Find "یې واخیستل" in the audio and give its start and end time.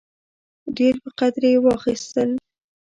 1.51-2.29